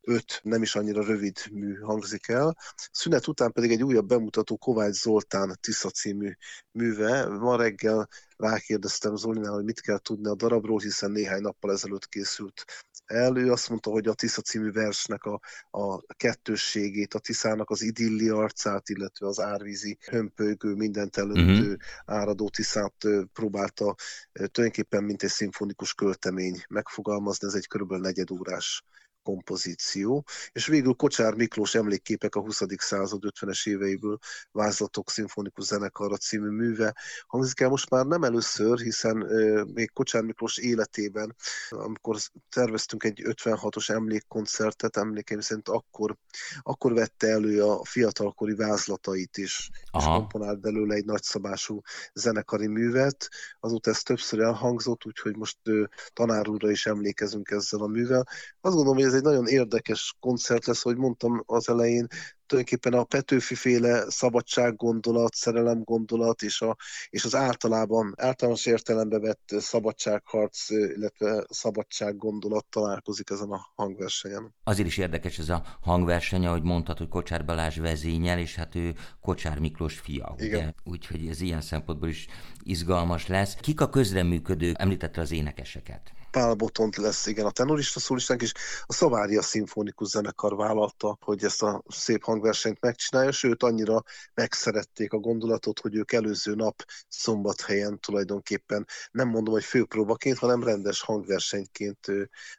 öt 0.00 0.40
nem 0.42 0.62
is 0.62 0.74
annyira 0.74 1.04
rövid 1.04 1.38
mű 1.52 1.74
hangzik 1.74 2.28
el. 2.28 2.56
Szünet 2.92 3.26
után 3.26 3.52
pedig 3.52 3.70
egy 3.70 3.82
újabb 3.82 4.06
bemutató 4.06 4.56
Kovács 4.56 4.94
Zoltán 4.94 5.56
Tisza 5.60 5.90
című 5.90 6.32
műve. 6.70 7.26
Ma 7.26 7.56
reggel 7.56 8.08
rákérdeztem 8.40 9.16
Zolinál, 9.16 9.52
hogy 9.52 9.64
mit 9.64 9.80
kell 9.80 9.98
tudni 9.98 10.28
a 10.28 10.34
darabról, 10.34 10.78
hiszen 10.78 11.10
néhány 11.10 11.40
nappal 11.40 11.72
ezelőtt 11.72 12.08
készült 12.08 12.64
el. 13.04 13.36
Ő 13.36 13.52
azt 13.52 13.68
mondta, 13.68 13.90
hogy 13.90 14.08
a 14.08 14.14
Tisza 14.14 14.40
című 14.40 14.72
versnek 14.72 15.24
a, 15.24 15.40
a 15.70 16.02
kettősségét, 16.14 17.14
a 17.14 17.18
Tiszának 17.18 17.70
az 17.70 17.82
idilli 17.82 18.28
arcát, 18.28 18.88
illetve 18.88 19.26
az 19.26 19.40
árvízi 19.40 19.98
hömpölygő, 20.00 20.74
mindent 20.74 21.16
előtt 21.16 21.36
uh-huh. 21.36 21.74
áradó 22.04 22.48
Tiszát 22.48 22.94
próbálta 23.32 23.94
tulajdonképpen 24.32 25.04
mint 25.04 25.22
egy 25.22 25.30
szimfonikus 25.30 25.94
költemény 25.94 26.64
megfogalmazni, 26.68 27.46
ez 27.46 27.54
egy 27.54 27.66
körülbelül 27.66 28.02
negyedórás 28.02 28.84
kompozíció, 29.22 30.24
és 30.52 30.66
végül 30.66 30.92
Kocsár 30.94 31.34
Miklós 31.34 31.74
emlékképek 31.74 32.34
a 32.34 32.40
20. 32.40 32.62
század 32.76 33.22
50-es 33.26 33.68
éveiből 33.68 34.18
Vázlatok 34.52 35.10
Szimfonikus 35.10 35.64
Zenekarra 35.64 36.16
című 36.16 36.48
műve 36.48 36.94
hangzik 37.26 37.60
el 37.60 37.68
most 37.68 37.90
már 37.90 38.06
nem 38.06 38.22
először, 38.22 38.78
hiszen 38.78 39.22
euh, 39.22 39.66
még 39.66 39.92
Kocsár 39.92 40.22
Miklós 40.22 40.56
életében, 40.56 41.36
amikor 41.68 42.16
terveztünk 42.48 43.04
egy 43.04 43.22
56-os 43.24 43.90
emlékkoncertet, 43.90 44.96
emlékeim 44.96 45.40
szerint 45.40 45.68
akkor, 45.68 46.16
akkor 46.62 46.92
vette 46.92 47.26
elő 47.26 47.62
a 47.62 47.84
fiatalkori 47.84 48.54
vázlatait 48.54 49.36
is, 49.36 49.70
Aha. 49.90 50.12
és 50.12 50.18
komponált 50.18 50.60
belőle 50.60 50.94
egy 50.94 51.04
nagyszabású 51.04 51.80
zenekari 52.12 52.66
művet. 52.66 53.28
Azóta 53.60 53.90
ez 53.90 54.02
többször 54.02 54.40
elhangzott, 54.40 55.06
úgyhogy 55.06 55.36
most 55.36 55.58
euh, 55.62 55.84
tanár 56.12 56.48
úrra 56.48 56.70
is 56.70 56.86
emlékezünk 56.86 57.50
ezzel 57.50 57.80
a 57.80 57.86
művel. 57.86 58.26
Azt 58.60 58.74
gondolom, 58.74 58.96
hogy 58.96 59.09
ez 59.10 59.16
egy 59.16 59.22
nagyon 59.22 59.46
érdekes 59.46 60.14
koncert 60.20 60.66
lesz, 60.66 60.82
hogy 60.82 60.96
mondtam 60.96 61.42
az 61.46 61.68
elején, 61.68 62.06
tulajdonképpen 62.46 62.92
a 62.92 63.04
Petőfi 63.04 63.54
féle 63.54 64.10
szabadság 64.10 64.76
gondolat, 64.76 65.34
szerelem 65.34 65.82
gondolat, 65.82 66.42
és, 66.42 66.60
a, 66.60 66.76
és 67.08 67.24
az 67.24 67.34
általában, 67.34 68.14
általános 68.16 68.66
értelembe 68.66 69.18
vett 69.18 69.54
szabadságharc, 69.58 70.70
illetve 70.70 71.44
szabadság 71.48 72.16
gondolat 72.16 72.66
találkozik 72.66 73.30
ezen 73.30 73.50
a 73.50 73.70
hangversenyen. 73.74 74.54
Azért 74.64 74.88
is 74.88 74.96
érdekes 74.96 75.38
ez 75.38 75.48
a 75.48 75.64
hangverseny, 75.80 76.46
ahogy 76.46 76.62
mondtad, 76.62 76.98
hogy 76.98 77.08
Kocsár 77.08 77.44
Balázs 77.44 77.78
vezényel, 77.78 78.38
és 78.38 78.54
hát 78.54 78.74
ő 78.74 78.94
Kocsár 79.20 79.58
Miklós 79.58 79.98
fia, 79.98 80.34
Igen. 80.38 80.74
Úgyhogy 80.84 81.26
ez 81.26 81.40
ilyen 81.40 81.60
szempontból 81.60 82.08
is 82.08 82.26
izgalmas 82.62 83.26
lesz. 83.26 83.54
Kik 83.54 83.80
a 83.80 83.88
közreműködők? 83.88 84.74
Említette 84.78 85.20
az 85.20 85.30
énekeseket. 85.30 86.12
Pál 86.30 86.54
Botont 86.54 86.96
lesz, 86.96 87.26
igen, 87.26 87.46
a 87.46 87.50
tenorista 87.50 88.00
szólistánk, 88.00 88.42
és 88.42 88.52
a 88.86 88.92
Szavária 88.92 89.42
Szimfonikus 89.42 90.08
Zenekar 90.08 90.56
vállalta, 90.56 91.18
hogy 91.20 91.44
ezt 91.44 91.62
a 91.62 91.82
szép 91.88 92.24
hang 92.24 92.38
hangversenyt 92.40 92.80
megcsinálja, 92.80 93.32
sőt 93.32 93.62
annyira 93.62 94.02
megszerették 94.34 95.12
a 95.12 95.18
gondolatot, 95.18 95.80
hogy 95.80 95.94
ők 95.94 96.12
előző 96.12 96.54
nap 96.54 96.84
szombathelyen 97.08 97.98
tulajdonképpen 98.00 98.86
nem 99.10 99.28
mondom, 99.28 99.54
hogy 99.54 99.64
főpróbaként, 99.64 100.38
hanem 100.38 100.64
rendes 100.64 101.00
hangversenyként, 101.00 102.06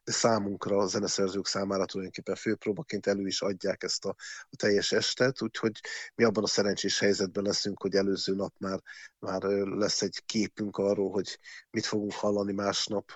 számunkra, 0.03 0.77
a 0.77 0.87
zeneszerzők 0.87 1.45
számára 1.45 1.85
tulajdonképpen 1.85 2.35
főpróbaként 2.35 3.07
elő 3.07 3.27
is 3.27 3.41
adják 3.41 3.83
ezt 3.83 4.05
a, 4.05 4.15
a 4.49 4.55
teljes 4.55 4.91
estet, 4.91 5.41
úgyhogy 5.41 5.79
mi 6.15 6.23
abban 6.23 6.43
a 6.43 6.47
szerencsés 6.47 6.99
helyzetben 6.99 7.43
leszünk, 7.43 7.81
hogy 7.81 7.95
előző 7.95 8.35
nap 8.35 8.53
már, 8.57 8.79
már 9.19 9.41
lesz 9.41 10.01
egy 10.01 10.21
képünk 10.25 10.77
arról, 10.77 11.11
hogy 11.11 11.39
mit 11.69 11.85
fogunk 11.85 12.13
hallani 12.13 12.53
másnap, 12.53 13.11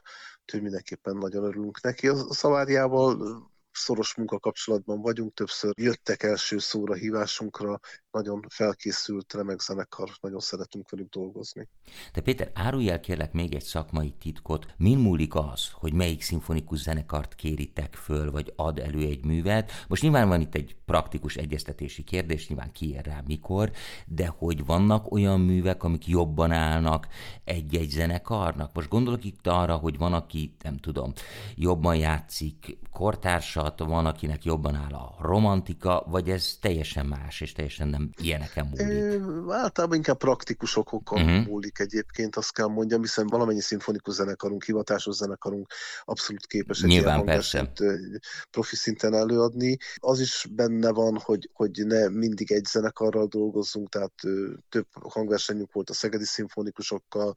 úgyhogy 0.45 0.61
mindenképpen 0.61 1.17
nagyon 1.17 1.43
örülünk 1.43 1.81
neki. 1.81 2.07
A 2.07 2.33
szaváriával 2.33 3.43
szoros 3.75 4.15
munkakapcsolatban 4.15 5.01
vagyunk, 5.01 5.34
többször 5.34 5.74
jöttek 5.77 6.24
első 6.24 6.58
szóra 6.58 6.94
hívásunkra, 6.94 7.79
nagyon 8.12 8.46
felkészült 8.50 9.34
remek 9.34 9.60
zenekar, 9.60 10.10
nagyon 10.22 10.39
szeretünk 10.39 10.89
velük 10.89 11.10
dolgozni. 11.10 11.67
De 12.13 12.22
Péter, 12.22 12.51
árulj 12.53 12.89
el 12.89 13.00
kérlek 13.00 13.34
még 13.34 13.53
egy 13.53 13.63
szakmai 13.63 14.12
titkot. 14.20 14.65
Min 14.77 14.98
múlik 14.98 15.36
az, 15.36 15.70
hogy 15.72 15.94
melyik 15.94 16.22
szimfonikus 16.22 16.79
zenekart 16.79 17.36
kéritek 17.36 17.94
föl, 17.94 18.32
vagy 18.32 18.53
ad 18.55 18.79
elő 18.79 19.00
egy 19.00 19.25
művet? 19.25 19.72
Most 19.88 20.01
nyilván 20.01 20.27
van 20.27 20.41
itt 20.41 20.55
egy 20.55 20.75
praktikus 20.86 21.36
egyeztetési 21.36 22.03
kérdés, 22.03 22.48
nyilván 22.48 22.72
ki 22.72 22.89
ér 22.89 23.05
rá 23.05 23.22
mikor, 23.27 23.72
de 24.05 24.27
hogy 24.27 24.65
vannak 24.65 25.12
olyan 25.12 25.39
művek, 25.39 25.84
amik 25.84 26.08
jobban 26.08 26.51
állnak 26.51 27.08
egy-egy 27.44 27.89
zenekarnak? 27.89 28.74
Most 28.74 28.89
gondolok 28.89 29.24
itt 29.24 29.48
arra, 29.48 29.75
hogy 29.75 29.98
van, 29.98 30.13
aki, 30.13 30.55
nem 30.63 30.77
tudom, 30.77 31.13
jobban 31.55 31.96
játszik 31.96 32.77
kortársat, 33.65 33.93
van, 33.95 34.05
akinek 34.05 34.43
jobban 34.43 34.75
áll 34.75 34.93
a 34.93 35.15
romantika, 35.19 36.03
vagy 36.07 36.29
ez 36.29 36.57
teljesen 36.62 37.05
más, 37.05 37.41
és 37.41 37.51
teljesen 37.51 37.88
nem 37.88 38.10
ilyeneken 38.22 38.65
múlik? 38.65 38.88
É, 38.88 39.19
általában 39.50 39.98
inkább 39.98 40.17
praktikus 40.17 40.77
okokon 40.77 41.22
uh-huh. 41.22 41.45
múlik 41.45 41.79
egyébként, 41.79 42.36
azt 42.36 42.53
kell 42.53 42.67
mondjam, 42.67 43.01
hiszen 43.01 43.27
valamennyi 43.27 43.62
szimfonikus 43.62 44.13
zenekarunk, 44.13 44.63
hivatásos 44.63 45.15
zenekarunk 45.15 45.67
abszolút 46.03 46.45
képes 46.45 46.81
egy 46.81 46.89
Nyilván 46.89 47.25
persze. 47.25 47.72
profi 48.51 48.75
szinten 48.75 49.13
előadni. 49.13 49.77
Az 49.95 50.19
is 50.19 50.48
benne 50.51 50.91
van, 50.91 51.19
hogy, 51.24 51.50
hogy 51.53 51.72
ne 51.86 52.10
mindig 52.10 52.51
egy 52.51 52.65
zenekarral 52.65 53.27
dolgozzunk, 53.27 53.89
tehát 53.89 54.13
több 54.69 54.88
hangversenyünk 55.01 55.72
volt 55.72 55.89
a 55.89 55.93
Szegedi 55.93 56.25
szimfonikusokkal, 56.25 57.34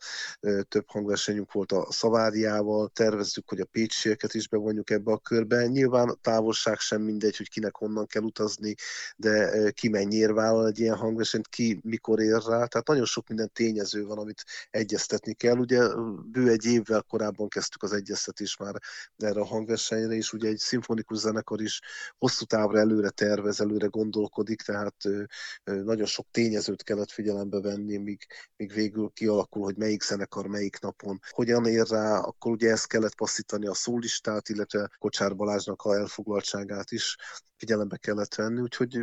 több 0.69 0.85
hangversenyünk 0.87 1.53
volt 1.53 1.73
a 1.73 1.87
Szaváriával, 1.93 2.89
tervezzük, 2.89 3.49
hogy 3.49 3.61
a 3.61 3.69
pécsieket 3.73 4.35
is 4.35 4.49
bevonjuk 4.49 4.91
ebbe 4.91 5.13
a 5.13 5.19
körbe. 5.19 5.67
Nyilván 5.67 6.18
távolság 6.21 6.79
sem 6.79 7.03
mindegy, 7.03 7.37
hogy 7.37 7.49
kinek 7.49 7.77
honnan 7.77 8.07
kell 8.07 8.23
utazni, 8.23 8.75
de 9.17 9.71
ki 9.71 9.89
mennyire 9.89 10.33
vállal 10.33 10.67
egy 10.67 10.79
ilyen 10.79 10.97
hangversenyt, 10.97 11.49
ki 11.49 11.81
mikor 11.83 12.21
ér 12.21 12.43
rá, 12.47 12.65
tehát 12.65 12.87
nagyon 12.87 13.05
sok 13.05 13.29
minden 13.29 13.51
tényező 13.53 14.05
van, 14.05 14.19
amit 14.19 14.45
egyeztetni 14.71 15.35
kell. 15.35 15.57
Ugye 15.57 15.83
bő 16.31 16.51
egy 16.51 16.65
évvel 16.65 17.03
korábban 17.03 17.49
kezdtük 17.49 17.83
az 17.83 17.93
egyeztetést 17.93 18.59
már 18.59 18.75
erre 19.17 19.41
a 19.41 19.45
hangversenyre, 19.45 20.15
és 20.15 20.33
ugye 20.33 20.49
egy 20.49 20.59
szimfonikus 20.59 21.19
zenekar 21.19 21.61
is 21.61 21.81
hosszú 22.19 22.45
távra 22.45 22.79
előre 22.79 23.11
tervez, 23.11 23.61
előre 23.61 23.87
gondolkodik, 23.87 24.63
tehát 24.63 24.97
nagyon 25.65 26.07
sok 26.07 26.27
tényezőt 26.31 26.83
kellett 26.83 27.11
figyelembe 27.11 27.61
venni, 27.61 27.97
míg, 27.97 28.27
míg 28.57 28.73
végül 28.73 29.11
kialakul, 29.15 29.63
hogy 29.63 29.77
melyik 29.77 30.03
zenekar 30.03 30.47
melyik 30.47 30.81
napon 30.81 31.21
hogyan 31.31 31.67
ér 31.67 31.87
rá, 31.87 32.19
akkor 32.19 32.53
ugye 32.53 32.71
ezt 32.71 32.87
kellett 32.87 33.15
passzítani 33.15 33.67
a 33.67 33.75
szólistát, 33.75 34.49
illetve 34.49 34.91
Kocsár 34.99 35.37
Balázsnak 35.37 35.83
a 35.83 36.08
elfoglaltságát 36.09 36.91
is 36.91 37.17
figyelembe 37.57 37.97
kellett 37.97 38.35
venni, 38.35 38.61
úgyhogy 38.61 38.99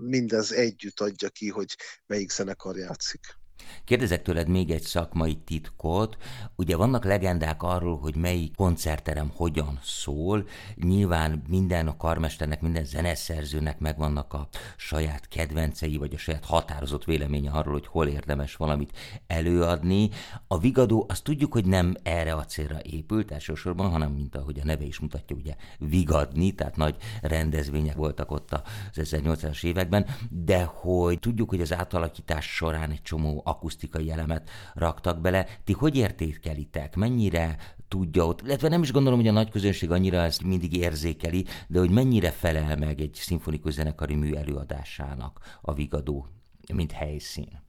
mindez 0.00 0.52
együtt 0.52 1.00
adja 1.00 1.28
ki, 1.28 1.48
hogy 1.48 1.76
melyik 2.06 2.30
zenekar 2.30 2.76
játszik. 2.76 3.38
Kérdezek 3.84 4.22
tőled 4.22 4.48
még 4.48 4.70
egy 4.70 4.82
szakmai 4.82 5.36
titkot. 5.36 6.16
Ugye 6.56 6.76
vannak 6.76 7.04
legendák 7.04 7.62
arról, 7.62 7.98
hogy 7.98 8.16
melyik 8.16 8.54
koncerterem 8.54 9.32
hogyan 9.34 9.78
szól. 9.82 10.46
Nyilván 10.74 11.42
minden 11.48 11.86
a 11.86 11.96
karmesternek, 11.96 12.60
minden 12.60 12.84
zeneszerzőnek 12.84 13.78
megvannak 13.78 14.32
a 14.32 14.48
saját 14.76 15.28
kedvencei, 15.28 15.96
vagy 15.96 16.14
a 16.14 16.18
saját 16.18 16.44
határozott 16.44 17.04
véleménye 17.04 17.50
arról, 17.50 17.72
hogy 17.72 17.86
hol 17.86 18.06
érdemes 18.06 18.56
valamit 18.56 18.98
előadni. 19.26 20.10
A 20.46 20.58
Vigadó, 20.58 21.06
azt 21.08 21.24
tudjuk, 21.24 21.52
hogy 21.52 21.64
nem 21.64 21.94
erre 22.02 22.32
a 22.34 22.44
célra 22.44 22.78
épült 22.82 23.30
elsősorban, 23.30 23.90
hanem 23.90 24.12
mint 24.12 24.36
ahogy 24.36 24.58
a 24.60 24.64
neve 24.64 24.84
is 24.84 24.98
mutatja, 24.98 25.36
ugye 25.36 25.54
vigadni, 25.78 26.54
tehát 26.54 26.76
nagy 26.76 26.96
rendezvények 27.20 27.96
voltak 27.96 28.30
ott 28.30 28.52
az 28.52 28.60
1800-as 28.94 29.64
években, 29.64 30.06
de 30.30 30.64
hogy 30.64 31.18
tudjuk, 31.18 31.48
hogy 31.48 31.60
az 31.60 31.72
átalakítás 31.72 32.54
során 32.54 32.90
egy 32.90 33.02
csomó 33.02 33.42
akusztikai 33.48 34.10
elemet 34.10 34.50
raktak 34.74 35.20
bele. 35.20 35.46
Ti 35.64 35.72
hogy 35.72 35.96
értékelitek? 35.96 36.96
Mennyire 36.96 37.56
tudja 37.88 38.26
ott, 38.26 38.42
illetve 38.42 38.68
nem 38.68 38.82
is 38.82 38.92
gondolom, 38.92 39.18
hogy 39.18 39.28
a 39.28 39.32
nagy 39.32 39.50
közönség 39.50 39.90
annyira 39.90 40.22
ezt 40.22 40.42
mindig 40.42 40.76
érzékeli, 40.76 41.46
de 41.68 41.78
hogy 41.78 41.90
mennyire 41.90 42.30
felel 42.30 42.76
meg 42.76 43.00
egy 43.00 43.14
szimfonikus 43.14 43.72
zenekari 43.72 44.14
mű 44.14 44.34
előadásának 44.34 45.58
a 45.60 45.74
Vigadó, 45.74 46.26
mint 46.74 46.92
helyszín? 46.92 47.67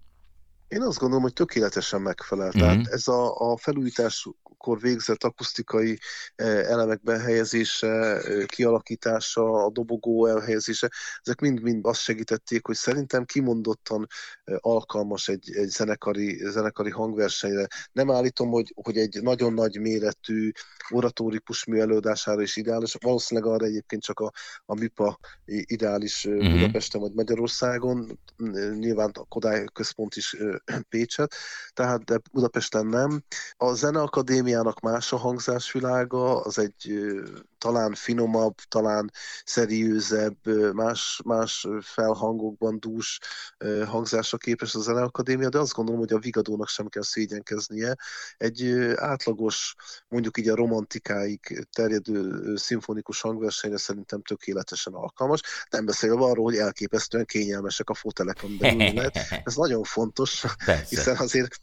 Én 0.69 0.81
azt 0.81 0.97
gondolom, 0.97 1.23
hogy 1.23 1.33
tökéletesen 1.33 2.01
megfelel. 2.01 2.47
Mm-hmm. 2.47 2.59
Tehát 2.59 2.88
ez 2.88 3.07
a, 3.07 3.51
a 3.51 3.57
felújításkor 3.57 4.79
végzett 4.79 5.23
akusztikai 5.23 5.99
eh, 6.35 6.69
elemek 6.69 7.01
behelyezése, 7.03 7.88
eh, 7.88 8.45
kialakítása, 8.45 9.65
a 9.65 9.69
dobogó 9.69 10.25
elhelyezése, 10.25 10.89
ezek 11.21 11.39
mind-mind 11.39 11.85
azt 11.85 12.01
segítették, 12.01 12.65
hogy 12.65 12.75
szerintem 12.75 13.25
kimondottan 13.25 14.07
eh, 14.43 14.55
alkalmas 14.59 15.27
egy, 15.27 15.51
egy 15.55 15.69
zenekari, 15.69 16.49
zenekari 16.49 16.89
hangversenyre. 16.89 17.67
Nem 17.91 18.11
állítom, 18.11 18.49
hogy, 18.49 18.73
hogy 18.83 18.97
egy 18.97 19.21
nagyon 19.21 19.53
nagy 19.53 19.79
méretű 19.79 20.51
oratórikus 20.89 21.65
mű 21.65 21.79
előadására 21.79 22.41
is 22.41 22.55
ideális. 22.55 22.95
Valószínűleg 22.99 23.51
arra 23.51 23.65
egyébként 23.65 24.03
csak 24.03 24.19
a, 24.19 24.31
a 24.65 24.73
MIPA 24.73 25.19
ideális 25.45 26.27
mm-hmm. 26.27 26.51
Budapesten 26.51 27.01
vagy 27.01 27.13
Magyarországon. 27.13 28.19
Nyilván 28.79 29.11
a 29.13 29.23
Kodály 29.23 29.65
központ 29.73 30.15
is 30.15 30.35
Pécset, 30.89 31.35
tehát 31.73 32.03
de 32.03 32.19
Budapesten 32.31 32.85
nem. 32.85 33.23
A 33.57 33.73
Zeneakadémiának 33.73 34.79
más 34.79 35.13
a 35.13 35.17
hangzásvilága, 35.17 36.41
az 36.41 36.59
egy 36.59 37.09
talán 37.59 37.93
finomabb, 37.93 38.55
talán 38.67 39.11
szeriőzebb, 39.43 40.37
más, 40.73 41.21
más 41.25 41.67
felhangokban 41.81 42.79
dús 42.79 43.19
hangzásra 43.85 44.37
képes 44.37 44.75
a 44.75 44.79
Zeneakadémia, 44.79 45.49
de 45.49 45.59
azt 45.59 45.73
gondolom, 45.73 45.99
hogy 45.99 46.13
a 46.13 46.19
Vigadónak 46.19 46.67
sem 46.67 46.87
kell 46.87 47.03
szégyenkeznie. 47.03 47.95
Egy 48.37 48.75
átlagos, 48.95 49.75
mondjuk 50.07 50.37
így 50.37 50.49
a 50.49 50.55
romantikáig 50.55 51.67
terjedő 51.71 52.55
szimfonikus 52.55 53.21
hangversenyre 53.21 53.77
szerintem 53.77 54.21
tökéletesen 54.21 54.93
alkalmas. 54.93 55.41
Nem 55.69 55.85
beszélve 55.85 56.23
arról, 56.23 56.43
hogy 56.43 56.57
elképesztően 56.57 57.25
kényelmesek 57.25 57.89
a 57.89 57.93
fotelek, 57.93 58.43
amiben. 58.43 58.79
Ez 59.43 59.55
nagyon 59.55 59.83
fontos, 59.83 60.45
Persze. 60.65 60.85
hiszen 60.89 61.17
azért 61.17 61.55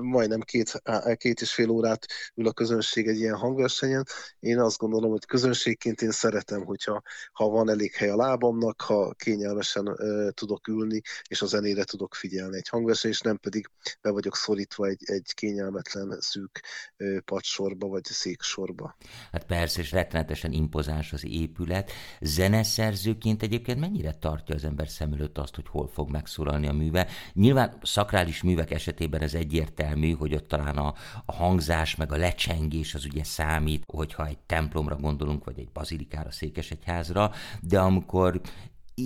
majdnem 0.00 0.40
két, 0.40 0.82
két 1.16 1.40
és 1.40 1.54
fél 1.54 1.68
órát 1.68 2.06
ül 2.34 2.46
a 2.46 2.52
közönség 2.52 3.06
egy 3.08 3.18
ilyen 3.18 3.36
hangversenyen. 3.36 4.06
Én 4.40 4.60
azt 4.60 4.78
gondolom, 4.78 5.10
hogy 5.10 5.26
közönségként 5.30 6.02
én 6.02 6.10
szeretem, 6.10 6.64
hogyha 6.64 7.02
ha 7.32 7.48
van 7.48 7.70
elég 7.70 7.94
hely 7.94 8.10
a 8.10 8.16
lábamnak, 8.16 8.80
ha 8.80 9.12
kényelmesen 9.12 9.88
uh, 9.88 10.30
tudok 10.30 10.68
ülni, 10.68 11.00
és 11.28 11.42
a 11.42 11.46
zenére 11.46 11.84
tudok 11.84 12.14
figyelni 12.14 12.56
egy 12.56 12.68
hangverseny, 12.68 13.10
és 13.10 13.20
nem 13.20 13.36
pedig 13.36 13.70
be 14.00 14.10
vagyok 14.10 14.36
szorítva 14.36 14.86
egy, 14.86 15.02
egy 15.04 15.34
kényelmetlen 15.34 16.16
szűk 16.20 16.60
uh, 16.98 17.18
padsorba, 17.24 17.86
vagy 17.86 18.04
széksorba. 18.04 18.96
Hát 19.32 19.44
persze, 19.44 19.80
és 19.80 19.92
rettenetesen 19.92 20.52
impozáns 20.52 21.12
az 21.12 21.24
épület. 21.24 21.90
Zeneszerzőként 22.20 23.42
egyébként 23.42 23.80
mennyire 23.80 24.12
tartja 24.12 24.54
az 24.54 24.64
ember 24.64 24.88
szem 24.88 25.12
előtt 25.12 25.38
azt, 25.38 25.54
hogy 25.54 25.68
hol 25.68 25.88
fog 25.88 26.10
megszólalni 26.10 26.66
a 26.66 26.72
műve? 26.72 27.06
Nyilván 27.32 27.78
szakrális 27.82 28.42
művek 28.42 28.70
esetében 28.70 29.20
ez 29.20 29.34
egyértelmű, 29.34 30.12
hogy 30.12 30.34
ott 30.34 30.48
talán 30.48 30.76
a, 30.76 30.94
a 31.24 31.32
hangzás, 31.32 31.96
meg 31.96 32.12
a 32.12 32.16
lecsengés 32.16 32.94
az 32.94 33.04
ugye 33.04 33.24
számít, 33.24 33.84
hogyha 33.86 34.26
egy 34.26 34.38
templomra 34.38 34.96
gondolunk, 34.96 35.18
vagy 35.44 35.58
egy 35.58 35.70
bazilikára, 35.72 36.30
székesegyházra, 36.30 37.30
de 37.60 37.80
amikor 37.80 38.40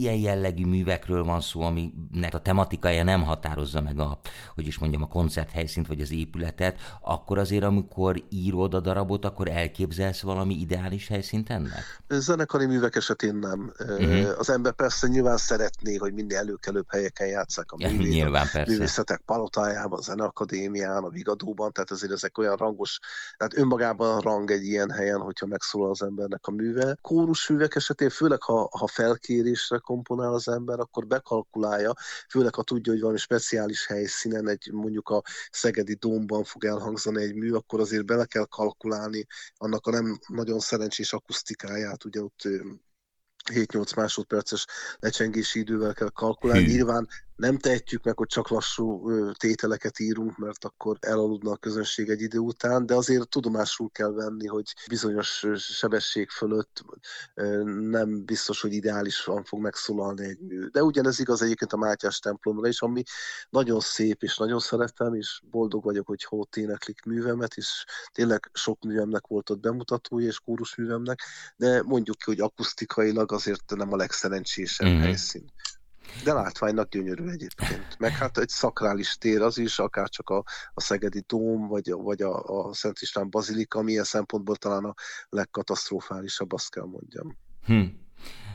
ilyen 0.00 0.16
jellegű 0.16 0.66
művekről 0.66 1.24
van 1.24 1.40
szó, 1.40 1.60
aminek 1.60 2.34
a 2.34 2.38
tematikája 2.38 3.04
nem 3.04 3.22
határozza 3.22 3.80
meg 3.80 3.98
a, 3.98 4.18
hogy 4.54 4.66
is 4.66 4.78
mondjam, 4.78 5.02
a 5.02 5.08
koncerthelyszínt 5.08 5.86
vagy 5.86 6.00
az 6.00 6.12
épületet, 6.12 6.78
akkor 7.00 7.38
azért, 7.38 7.64
amikor 7.64 8.22
írod 8.28 8.74
a 8.74 8.80
darabot, 8.80 9.24
akkor 9.24 9.48
elképzelsz 9.48 10.20
valami 10.20 10.54
ideális 10.54 11.08
helyszínt 11.08 11.50
ennek? 11.50 12.02
Zenekari 12.08 12.66
művek 12.66 12.96
esetén 12.96 13.34
nem. 13.34 13.72
Uh-huh. 13.78 14.38
Az 14.38 14.50
ember 14.50 14.72
persze 14.72 15.06
nyilván 15.06 15.36
szeretné, 15.36 15.96
hogy 15.96 16.12
minél 16.12 16.36
előkelőbb 16.36 16.86
helyeken 16.88 17.26
játszák 17.26 17.72
a 17.72 17.76
művét. 17.76 18.08
nyilván, 18.08 18.48
persze. 18.52 18.72
művészetek 18.72 19.20
palotájában, 19.26 19.98
a 19.98 20.02
Zeneakadémián, 20.02 21.04
a 21.04 21.08
Vigadóban, 21.08 21.72
tehát 21.72 21.90
azért 21.90 22.12
ezek 22.12 22.38
olyan 22.38 22.56
rangos, 22.56 22.98
tehát 23.36 23.56
önmagában 23.56 24.20
rang 24.20 24.50
egy 24.50 24.64
ilyen 24.64 24.90
helyen, 24.90 25.20
hogyha 25.20 25.46
megszólal 25.46 25.90
az 25.90 26.02
embernek 26.02 26.46
a 26.46 26.50
műve. 26.50 26.98
Kórusművek 27.00 27.74
esetén, 27.74 28.10
főleg 28.10 28.42
ha, 28.42 28.68
ha 28.78 28.86
felkérésre 28.86 29.78
komponál 29.84 30.34
az 30.34 30.48
ember, 30.48 30.78
akkor 30.78 31.06
bekalkulálja, 31.06 31.92
főleg 32.28 32.54
ha 32.54 32.62
tudja, 32.62 32.92
hogy 32.92 33.00
valami 33.00 33.18
speciális 33.18 33.86
helyszínen, 33.86 34.48
egy 34.48 34.70
mondjuk 34.72 35.08
a 35.08 35.22
Szegedi 35.50 35.94
Dómban 35.94 36.44
fog 36.44 36.64
elhangzani 36.64 37.22
egy 37.22 37.34
mű, 37.34 37.52
akkor 37.52 37.80
azért 37.80 38.04
bele 38.04 38.24
kell 38.24 38.46
kalkulálni 38.46 39.26
annak 39.54 39.86
a 39.86 39.90
nem 39.90 40.18
nagyon 40.28 40.58
szerencsés 40.58 41.12
akusztikáját, 41.12 42.04
ugye 42.04 42.22
ott 42.22 42.48
7-8 43.52 43.96
másodperces 43.96 44.66
lecsengési 44.98 45.58
idővel 45.58 45.92
kell 45.92 46.10
kalkulálni. 46.10 46.64
Hű. 46.64 46.72
Nyilván 46.72 47.08
nem 47.36 47.58
tehetjük 47.58 48.04
meg, 48.04 48.16
hogy 48.18 48.26
csak 48.26 48.48
lassú 48.48 49.10
tételeket 49.32 49.98
írunk, 49.98 50.36
mert 50.36 50.64
akkor 50.64 50.96
elaludna 51.00 51.50
a 51.50 51.56
közönség 51.56 52.08
egy 52.08 52.20
idő 52.20 52.38
után, 52.38 52.86
de 52.86 52.94
azért 52.94 53.28
tudomásul 53.28 53.90
kell 53.90 54.12
venni, 54.12 54.46
hogy 54.46 54.74
bizonyos 54.88 55.46
sebesség 55.56 56.30
fölött 56.30 56.84
nem 57.80 58.24
biztos, 58.24 58.60
hogy 58.60 58.72
ideálisan 58.72 59.44
fog 59.44 59.60
megszólalni 59.60 60.24
egy 60.24 60.40
mű. 60.40 60.66
De 60.66 60.82
ugyanez 60.82 61.18
igaz 61.18 61.42
egyébként 61.42 61.72
a 61.72 61.76
Mátyás 61.76 62.18
templomra 62.18 62.68
is, 62.68 62.80
ami 62.80 63.02
nagyon 63.50 63.80
szép, 63.80 64.22
és 64.22 64.36
nagyon 64.36 64.58
szeretem, 64.58 65.14
és 65.14 65.40
boldog 65.50 65.84
vagyok, 65.84 66.06
hogy 66.06 66.24
hót 66.24 66.56
éneklik 66.56 67.02
művemet, 67.04 67.54
és 67.54 67.84
tényleg 68.12 68.50
sok 68.52 68.84
művemnek 68.84 69.26
volt 69.26 69.50
ott 69.50 69.60
bemutatója, 69.60 70.26
és 70.26 70.74
művemnek, 70.76 71.20
de 71.56 71.82
mondjuk 71.82 72.16
ki, 72.16 72.24
hogy 72.24 72.40
akusztikailag 72.40 73.32
azért 73.32 73.74
nem 73.76 73.92
a 73.92 73.96
legszerencsésebb 73.96 74.88
mm-hmm. 74.88 75.00
helyszín. 75.00 75.52
De 76.24 76.32
látványnak 76.32 76.88
gyönyörű 76.88 77.28
egyébként. 77.28 77.98
Meg 77.98 78.12
hát 78.12 78.38
egy 78.38 78.48
szakrális 78.48 79.16
tér 79.18 79.42
az 79.42 79.58
is, 79.58 79.78
akár 79.78 80.08
csak 80.08 80.30
a, 80.30 80.44
a 80.74 80.80
Szegedi 80.80 81.24
Dóm, 81.26 81.66
vagy, 81.66 81.92
vagy 81.92 82.22
a, 82.22 82.42
a 82.42 82.74
Szent 82.74 83.00
István 83.00 83.30
Bazilika, 83.30 83.82
milyen 83.82 84.04
szempontból 84.04 84.56
talán 84.56 84.84
a 84.84 84.94
legkatasztrofálisabb, 85.28 86.52
azt 86.52 86.70
kell 86.70 86.84
mondjam. 86.84 87.36
Hm. 87.64 87.84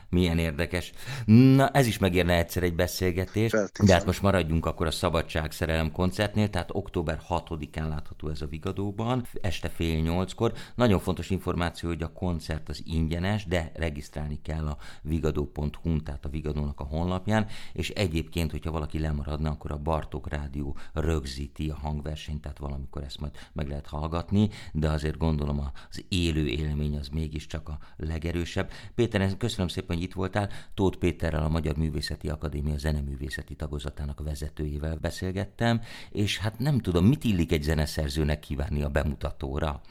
Milyen 0.10 0.38
érdekes. 0.38 0.92
Na, 1.26 1.70
ez 1.70 1.88
is 1.88 1.98
megérne 1.98 2.38
egyszer 2.38 2.64
egy 2.64 2.76
beszélgetés. 2.76 3.52
Feltészem. 3.52 3.86
De 3.86 3.94
hát 3.94 4.06
most 4.06 4.22
maradjunk 4.22 4.66
akkor 4.66 4.88
a 4.88 4.92
Szabadság 4.92 5.52
Szerelem 5.52 5.92
koncertnél, 5.92 6.50
tehát 6.50 6.70
október 6.74 7.22
6-án 7.30 7.88
látható 7.88 8.30
ez 8.30 8.42
a 8.42 8.48
Vigadóban, 8.48 9.26
este 9.42 9.70
fél 9.70 10.02
nyolckor. 10.02 10.54
Nagyon 10.76 11.00
fontos 11.00 11.30
információ, 11.30 11.90
hogy 11.90 12.04
a 12.04 12.12
koncert 12.12 12.70
az 12.70 12.82
ingyenes, 12.86 13.46
de 13.46 13.72
regisztrálni 13.76 14.40
kell 14.42 14.68
a 14.68 14.78
vigadó.hu, 15.02 16.02
tehát 16.02 16.26
a 16.26 16.30
Vigadónak 16.30 16.80
a 16.80 16.84
honlapján, 16.84 17.48
és 17.74 17.90
egyébként, 17.90 18.52
hogyha 18.52 18.72
valaki 18.72 19.00
lemaradna, 19.00 19.50
akkor 19.50 19.72
a 19.72 19.78
Bartók 19.78 20.30
Rádió 20.30 20.78
rögzíti 20.94 21.70
a 21.70 21.76
hangversenyt, 21.76 22.42
tehát 22.42 22.58
valamikor 22.58 23.04
ezt 23.04 23.20
majd 23.20 23.32
meg 23.54 23.68
lehet 23.68 23.88
hallgatni, 23.88 24.50
de 24.72 24.90
azért 24.90 25.18
gondolom 25.18 25.60
az 25.90 26.06
élő 26.08 26.48
élmény 26.48 26.98
az 26.98 27.08
mégiscsak 27.08 27.70
a 27.70 27.78
legerősebb. 27.98 28.72
Péter, 28.96 29.38
köszönöm 29.38 29.68
szépen, 29.68 29.98
hogy 30.00 30.08
itt 30.08 30.14
voltál. 30.14 30.50
Tóth 30.74 30.98
Péterrel, 30.98 31.44
a 31.44 31.50
Magyar 31.50 31.76
Művészeti 31.76 32.30
Akadémia 32.30 32.78
zeneművészeti 32.78 33.56
tagozatának 33.56 34.24
vezetőjével 34.24 34.96
beszélgettem, 34.96 35.82
és 36.12 36.38
hát 36.38 36.60
nem 36.60 36.80
tudom, 36.80 37.06
mit 37.06 37.24
illik 37.24 37.52
egy 37.52 37.64
zeneszerzőnek 37.64 38.40
kívánni 38.40 38.82
a 38.84 38.90
bemutatóra. 38.90 39.82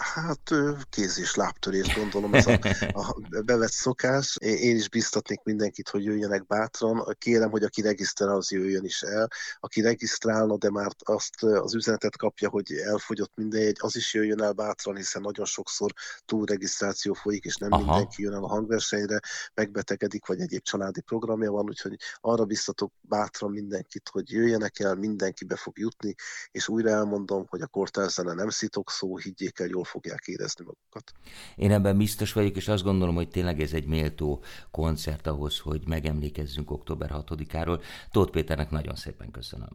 Hát 0.00 0.50
kéz 0.90 1.18
és 1.18 1.34
lábtörés, 1.34 1.94
gondolom 1.94 2.34
ez 2.34 2.46
a, 2.46 2.58
a 2.92 3.14
bevett 3.44 3.70
szokás. 3.70 4.36
Én 4.40 4.76
is 4.76 4.88
biztatnék 4.88 5.42
mindenkit, 5.42 5.88
hogy 5.88 6.04
jöjjenek 6.04 6.46
bátran. 6.46 7.16
Kérem, 7.18 7.50
hogy 7.50 7.64
aki 7.64 7.80
regisztrál, 7.80 8.36
az 8.36 8.50
jöjjön 8.50 8.84
is 8.84 9.02
el. 9.02 9.28
Aki 9.58 9.80
regisztrálna, 9.80 10.56
de 10.56 10.70
már 10.70 10.90
azt 10.98 11.42
az 11.42 11.74
üzenetet 11.74 12.16
kapja, 12.16 12.48
hogy 12.48 12.72
elfogyott 12.72 13.32
minden 13.34 13.60
egy, 13.60 13.76
az 13.80 13.96
is 13.96 14.14
jöjjön 14.14 14.42
el 14.42 14.52
bátran, 14.52 14.96
hiszen 14.96 15.22
nagyon 15.22 15.46
sokszor 15.46 15.92
túlregisztráció 16.24 17.12
folyik, 17.12 17.44
és 17.44 17.56
nem 17.56 17.72
Aha. 17.72 17.84
mindenki 17.84 18.22
jön 18.22 18.34
el 18.34 18.44
a 18.44 18.48
hangversenyre, 18.48 19.20
megbetegedik, 19.54 20.26
vagy 20.26 20.40
egyéb 20.40 20.62
családi 20.62 21.00
programja 21.00 21.50
van, 21.50 21.64
úgyhogy 21.64 21.96
arra 22.20 22.44
biztatok 22.44 22.92
bátran 23.00 23.50
mindenkit, 23.50 24.08
hogy 24.12 24.30
jöjjenek 24.30 24.78
el, 24.78 24.94
mindenki 24.94 25.44
be 25.44 25.56
fog 25.56 25.78
jutni, 25.78 26.14
és 26.50 26.68
újra 26.68 26.90
elmondom, 26.90 27.46
hogy 27.48 27.60
a 27.60 27.66
kortárzene 27.66 28.32
nem 28.32 28.48
szitok 28.48 28.90
szó, 28.90 29.16
higgyék 29.16 29.58
el, 29.58 29.66
jól 29.66 29.88
fogják 29.90 30.26
érezni 30.26 30.64
magukat. 30.64 31.12
Én 31.56 31.72
ebben 31.72 31.96
biztos 31.96 32.32
vagyok, 32.32 32.56
és 32.56 32.68
azt 32.68 32.82
gondolom, 32.82 33.14
hogy 33.14 33.28
tényleg 33.28 33.60
ez 33.60 33.72
egy 33.72 33.86
méltó 33.86 34.42
koncert 34.70 35.26
ahhoz, 35.26 35.58
hogy 35.58 35.82
megemlékezzünk 35.86 36.70
október 36.70 37.10
6-áról. 37.12 37.82
Tóth 38.10 38.30
Péternek 38.30 38.70
nagyon 38.70 38.94
szépen 38.94 39.30
köszönöm. 39.30 39.72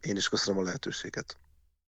Én 0.00 0.16
is 0.16 0.28
köszönöm 0.28 0.60
a 0.60 0.64
lehetőséget. 0.64 1.38